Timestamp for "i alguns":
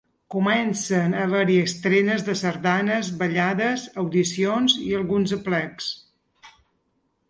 4.89-5.39